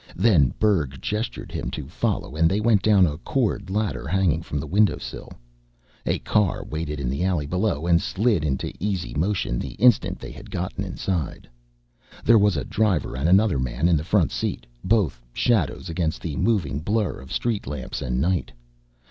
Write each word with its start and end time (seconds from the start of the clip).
Then 0.15 0.51
Berg 0.57 0.97
gestured 0.99 1.51
him 1.51 1.69
to 1.69 1.87
follow 1.87 2.35
and 2.35 2.49
they 2.49 2.59
went 2.59 2.81
down 2.81 3.05
a 3.05 3.19
cord 3.19 3.69
ladder 3.69 4.07
hanging 4.07 4.41
from 4.41 4.59
the 4.59 4.65
window 4.65 4.97
sill. 4.97 5.29
A 6.07 6.17
car 6.17 6.63
waited 6.65 6.99
in 6.99 7.07
the 7.07 7.23
alley 7.23 7.45
below 7.45 7.85
and 7.85 8.01
slid 8.01 8.43
into 8.43 8.73
easy 8.79 9.13
motion 9.13 9.59
the 9.59 9.73
instant 9.75 10.17
they 10.17 10.31
had 10.31 10.49
gotten 10.49 10.83
inside. 10.83 11.47
There 12.25 12.39
was 12.39 12.57
a 12.57 12.63
driver 12.65 13.15
and 13.15 13.29
another 13.29 13.59
man 13.59 13.87
in 13.87 13.95
the 13.95 14.03
front 14.03 14.31
seat, 14.31 14.65
both 14.83 15.21
shadows 15.35 15.87
against 15.87 16.19
the 16.23 16.35
moving 16.35 16.79
blur 16.79 17.19
of 17.21 17.31
street 17.31 17.67
lamps 17.67 18.01
and 18.01 18.19
night. 18.19 18.51